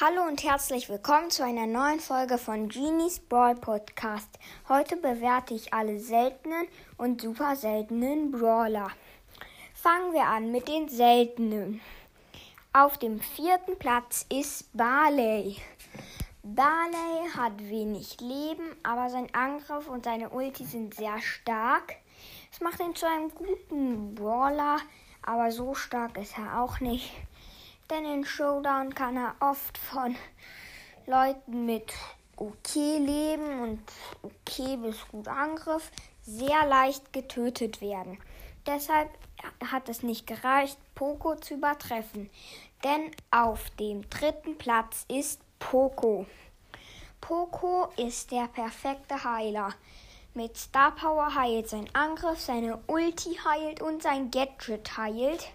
Hallo 0.00 0.22
und 0.28 0.44
herzlich 0.44 0.88
willkommen 0.88 1.28
zu 1.28 1.42
einer 1.44 1.66
neuen 1.66 1.98
Folge 1.98 2.38
von 2.38 2.68
Genies 2.68 3.18
Brawl 3.18 3.56
Podcast. 3.56 4.28
Heute 4.68 4.96
bewerte 4.96 5.54
ich 5.54 5.74
alle 5.74 5.98
seltenen 5.98 6.68
und 6.96 7.20
super 7.20 7.56
seltenen 7.56 8.30
Brawler. 8.30 8.92
Fangen 9.74 10.12
wir 10.12 10.22
an 10.22 10.52
mit 10.52 10.68
den 10.68 10.88
seltenen. 10.88 11.80
Auf 12.72 12.98
dem 12.98 13.18
vierten 13.18 13.76
Platz 13.76 14.24
ist 14.28 14.70
Barley. 14.72 15.56
Barley 16.44 17.30
hat 17.36 17.58
wenig 17.58 18.20
Leben, 18.20 18.76
aber 18.84 19.10
sein 19.10 19.26
Angriff 19.34 19.88
und 19.88 20.04
seine 20.04 20.28
Ulti 20.28 20.64
sind 20.64 20.94
sehr 20.94 21.20
stark. 21.20 21.96
Es 22.52 22.60
macht 22.60 22.78
ihn 22.78 22.94
zu 22.94 23.04
einem 23.04 23.34
guten 23.34 24.14
Brawler, 24.14 24.78
aber 25.22 25.50
so 25.50 25.74
stark 25.74 26.16
ist 26.18 26.38
er 26.38 26.62
auch 26.62 26.78
nicht. 26.78 27.10
Denn 27.90 28.04
in 28.04 28.24
Showdown 28.24 28.94
kann 28.94 29.16
er 29.16 29.34
oft 29.40 29.78
von 29.78 30.14
Leuten 31.06 31.64
mit 31.64 31.92
okay 32.36 32.98
Leben 32.98 33.60
und 33.60 33.82
okay 34.22 34.76
bis 34.76 34.96
gut 35.08 35.26
Angriff 35.26 35.90
sehr 36.22 36.66
leicht 36.66 37.12
getötet 37.12 37.80
werden. 37.80 38.18
Deshalb 38.66 39.08
hat 39.64 39.88
es 39.88 40.02
nicht 40.02 40.26
gereicht, 40.26 40.78
Poco 40.94 41.36
zu 41.36 41.54
übertreffen. 41.54 42.28
Denn 42.84 43.10
auf 43.30 43.70
dem 43.70 44.08
dritten 44.10 44.58
Platz 44.58 45.06
ist 45.08 45.40
Poco. 45.58 46.26
Poco 47.20 47.88
ist 47.96 48.30
der 48.30 48.48
perfekte 48.48 49.24
Heiler. 49.24 49.70
Mit 50.34 50.56
Star 50.56 50.94
Power 50.94 51.34
heilt 51.34 51.68
sein 51.68 51.88
Angriff, 51.94 52.40
seine 52.40 52.78
Ulti 52.86 53.34
heilt 53.44 53.80
und 53.80 54.02
sein 54.02 54.30
Gadget 54.30 54.96
heilt. 54.96 55.48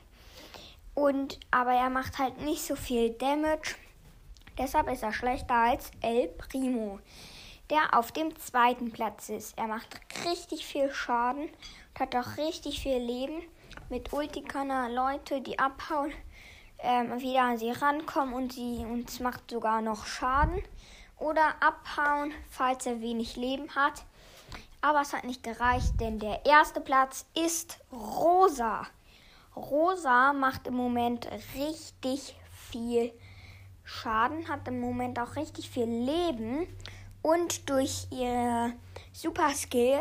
Und, 0.96 1.40
aber 1.52 1.74
er 1.74 1.90
macht 1.90 2.20
halt 2.20 2.42
nicht 2.42 2.66
so 2.66 2.76
viel 2.76 3.12
Damage. 3.12 3.76
Deshalb 4.58 4.90
ist 4.92 5.02
er 5.02 5.14
schlechter 5.14 5.56
als 5.56 5.90
El 6.02 6.28
Primo, 6.28 7.00
der 7.70 7.98
auf 7.98 8.12
dem 8.12 8.36
zweiten 8.38 8.92
Platz 8.92 9.30
ist. 9.30 9.58
Er 9.58 9.68
macht 9.68 10.00
richtig 10.26 10.66
viel 10.66 10.92
Schaden 10.92 11.46
und 11.46 12.00
hat 12.00 12.16
auch 12.16 12.38
richtig 12.38 12.80
viel 12.82 12.98
Leben. 12.98 13.42
Mit 13.90 14.14
Ulti 14.14 14.44
kann 14.44 14.70
er 14.70 14.90
Leute, 14.90 15.42
die 15.42 15.58
abhauen, 15.58 16.12
ähm, 16.78 17.20
wieder 17.20 17.42
an 17.42 17.58
sie 17.58 17.72
rankommen 17.72 18.36
und 18.36 18.54
sie 18.54 18.86
uns 18.86 19.20
macht 19.20 19.50
sogar 19.50 19.82
noch 19.82 20.06
Schaden. 20.06 20.62
Oder 21.18 21.56
abhauen, 21.60 22.32
falls 22.52 22.86
er 22.86 23.02
wenig 23.02 23.36
Leben 23.36 23.74
hat. 23.76 24.04
Aber 24.82 25.02
es 25.02 25.14
hat 25.14 25.24
nicht 25.24 25.42
gereicht, 25.42 26.00
denn 26.00 26.20
der 26.20 26.46
erste 26.46 26.82
Platz 26.82 27.26
ist 27.34 27.80
Rosa. 27.92 28.86
Rosa 29.56 30.34
macht 30.34 30.68
im 30.68 30.76
Moment 30.76 31.28
richtig 31.56 32.36
viel 32.70 33.14
Schaden, 33.84 34.48
hat 34.48 34.68
im 34.68 34.80
Moment 34.80 35.20
auch 35.20 35.36
richtig 35.36 35.70
viel 35.70 35.86
Leben 35.86 36.68
und 37.22 37.70
durch 37.70 38.08
ihr 38.12 38.74
Super 39.12 39.52
Skill 39.52 40.00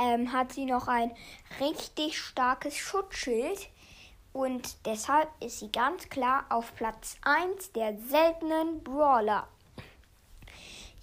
ähm, 0.00 0.32
hat 0.32 0.52
sie 0.52 0.64
noch 0.64 0.88
ein 0.88 1.12
richtig 1.60 2.18
starkes 2.18 2.76
Schutzschild 2.76 3.68
und 4.32 4.86
deshalb 4.86 5.28
ist 5.40 5.58
sie 5.58 5.70
ganz 5.70 6.08
klar 6.08 6.46
auf 6.48 6.74
Platz 6.74 7.16
1 7.22 7.72
der 7.72 7.98
seltenen 7.98 8.82
Brawler. 8.82 9.46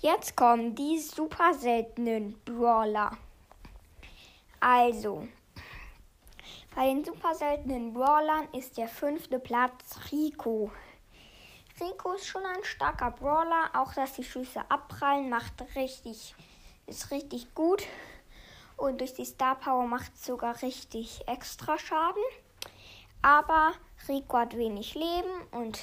Jetzt 0.01 0.35
kommen 0.35 0.75
die 0.75 0.97
super 0.97 1.53
seltenen 1.53 2.39
Brawler. 2.45 3.17
Also, 4.59 5.27
bei 6.79 6.85
den 6.85 7.03
super 7.03 7.35
seltenen 7.35 7.93
Brawlern 7.93 8.47
ist 8.53 8.77
der 8.77 8.87
fünfte 8.87 9.37
Platz 9.37 9.99
Rico. 10.13 10.71
Rico 11.77 12.13
ist 12.13 12.25
schon 12.25 12.45
ein 12.45 12.63
starker 12.63 13.11
Brawler, 13.11 13.69
auch 13.73 13.93
dass 13.93 14.13
die 14.13 14.23
Schüsse 14.23 14.61
abprallen, 14.69 15.29
macht 15.29 15.61
richtig, 15.75 16.33
ist 16.87 17.11
richtig 17.11 17.53
gut. 17.53 17.83
Und 18.77 19.01
durch 19.01 19.13
die 19.13 19.25
Star 19.25 19.55
Power 19.55 19.87
macht 19.87 20.13
es 20.15 20.25
sogar 20.25 20.61
richtig 20.61 21.27
extra 21.27 21.77
Schaden. 21.77 22.23
Aber 23.21 23.73
Rico 24.07 24.37
hat 24.37 24.55
wenig 24.55 24.95
Leben 24.95 25.47
und 25.51 25.77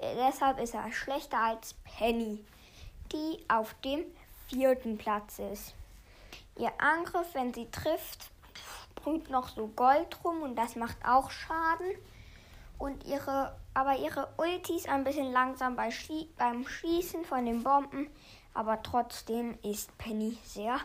deshalb 0.00 0.60
ist 0.60 0.74
er 0.74 0.92
schlechter 0.92 1.38
als 1.38 1.74
Penny, 1.98 2.38
die 3.12 3.44
auf 3.48 3.74
dem 3.84 4.04
vierten 4.46 4.98
Platz 4.98 5.40
ist. 5.40 5.74
Ihr 6.56 6.70
Angriff, 6.78 7.34
wenn 7.34 7.52
sie 7.52 7.68
trifft, 7.72 8.30
sprüht 8.98 9.30
noch 9.30 9.48
so 9.48 9.68
Gold 9.68 10.18
rum 10.24 10.42
und 10.42 10.56
das 10.56 10.76
macht 10.76 10.96
auch 11.04 11.30
Schaden. 11.30 11.92
Und 12.78 13.04
ihre, 13.04 13.56
aber 13.74 13.96
ihre 13.96 14.28
Ulti 14.36 14.76
ist 14.76 14.88
ein 14.88 15.04
bisschen 15.04 15.32
langsam 15.32 15.74
bei 15.74 15.90
Schie 15.90 16.28
beim 16.36 16.66
Schießen 16.66 17.24
von 17.24 17.44
den 17.44 17.64
Bomben, 17.64 18.08
aber 18.54 18.82
trotzdem 18.82 19.58
ist 19.62 19.96
Penny 19.98 20.38
sehr 20.44 20.78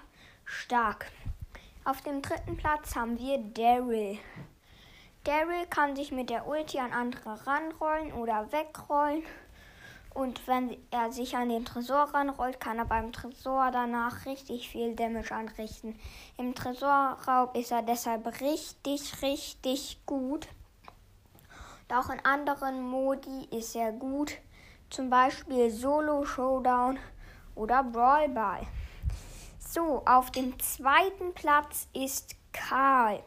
stark. 0.43 1.11
Auf 1.85 2.01
dem 2.01 2.21
dritten 2.21 2.57
Platz 2.57 2.95
haben 2.95 3.19
wir 3.19 3.37
Daryl. 3.37 4.17
Daryl 5.23 5.65
kann 5.69 5.95
sich 5.95 6.11
mit 6.11 6.29
der 6.29 6.47
Ulti 6.47 6.79
an 6.79 6.93
andere 6.93 7.45
ranrollen 7.45 8.13
oder 8.13 8.51
wegrollen. 8.51 9.23
Und 10.13 10.47
wenn 10.47 10.77
er 10.91 11.11
sich 11.11 11.35
an 11.35 11.49
den 11.49 11.65
Tresor 11.65 12.13
ranrollt, 12.13 12.59
kann 12.59 12.77
er 12.77 12.85
beim 12.85 13.11
Tresor 13.11 13.71
danach 13.71 14.25
richtig 14.25 14.69
viel 14.69 14.95
Damage 14.95 15.33
anrichten. 15.33 15.99
Im 16.37 16.53
Tresorraub 16.53 17.57
ist 17.57 17.71
er 17.71 17.81
deshalb 17.81 18.27
richtig, 18.39 19.21
richtig 19.23 20.05
gut. 20.05 20.47
Und 21.81 21.97
auch 21.97 22.09
in 22.09 22.23
anderen 22.23 22.81
Modi 22.87 23.47
ist 23.51 23.75
er 23.75 23.91
gut. 23.91 24.37
Zum 24.91 25.09
Beispiel 25.09 25.71
Solo 25.71 26.23
Showdown 26.23 26.99
oder 27.55 27.83
Brawl 27.83 28.29
Ball. 28.29 28.67
So, 29.57 30.03
auf 30.05 30.29
dem 30.29 30.59
zweiten 30.59 31.33
Platz 31.33 31.87
ist 31.93 32.35
Karl. 32.51 33.23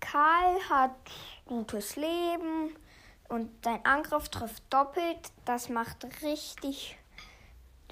Karl 0.00 0.58
hat 0.68 0.96
gutes 1.46 1.94
Leben, 1.94 2.74
und 3.28 3.50
sein 3.64 3.84
Angriff 3.84 4.28
trifft 4.28 4.62
doppelt. 4.70 5.32
Das 5.44 5.68
macht 5.68 6.04
richtig 6.22 6.96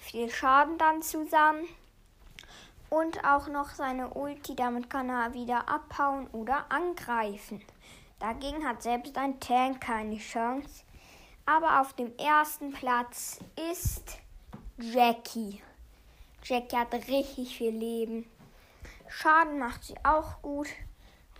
viel 0.00 0.30
Schaden 0.30 0.78
dann 0.78 1.02
zusammen. 1.02 1.66
Und 2.90 3.24
auch 3.24 3.48
noch 3.48 3.70
seine 3.70 4.10
Ulti, 4.10 4.54
damit 4.54 4.90
kann 4.90 5.08
er 5.08 5.32
wieder 5.32 5.68
abhauen 5.68 6.26
oder 6.28 6.70
angreifen. 6.70 7.62
Dagegen 8.18 8.66
hat 8.66 8.82
selbst 8.82 9.16
ein 9.16 9.40
Tank 9.40 9.80
keine 9.80 10.18
Chance. 10.18 10.84
Aber 11.46 11.80
auf 11.80 11.94
dem 11.94 12.16
ersten 12.18 12.72
Platz 12.72 13.40
ist 13.72 14.18
Jackie. 14.78 15.62
Jackie 16.44 16.76
hat 16.76 16.92
richtig 16.92 17.56
viel 17.56 17.74
Leben. 17.74 18.30
Schaden 19.08 19.58
macht 19.58 19.84
sie 19.84 19.96
auch 20.04 20.40
gut 20.42 20.68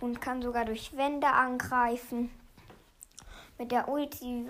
und 0.01 0.21
kann 0.21 0.41
sogar 0.41 0.65
durch 0.65 0.97
Wände 0.97 1.27
angreifen 1.27 2.31
mit 3.57 3.71
der 3.71 3.87
Ulti 3.87 4.45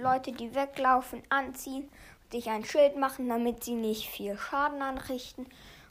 Leute, 0.00 0.32
die 0.32 0.54
weglaufen, 0.54 1.22
anziehen 1.28 1.88
und 2.24 2.32
sich 2.32 2.48
ein 2.50 2.64
Schild 2.64 2.96
machen, 2.96 3.28
damit 3.28 3.64
sie 3.64 3.74
nicht 3.74 4.08
viel 4.08 4.36
Schaden 4.36 4.82
anrichten 4.82 5.46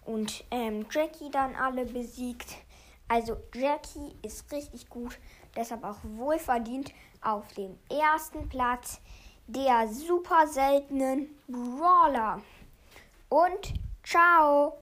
und 0.05 0.43
ähm, 0.51 0.85
Jackie 0.91 1.29
dann 1.31 1.55
alle 1.55 1.85
besiegt. 1.85 2.57
Also 3.07 3.37
Jackie 3.53 4.15
ist 4.21 4.51
richtig 4.51 4.87
gut, 4.89 5.17
deshalb 5.55 5.83
auch 5.83 5.97
wohlverdient 6.03 6.93
auf 7.21 7.47
dem 7.53 7.77
ersten 7.89 8.47
Platz 8.49 9.01
der 9.47 9.87
super 9.87 10.45
seltenen 10.47 11.35
Brawler. 11.47 12.41
Und 13.29 13.73
ciao! 14.03 14.77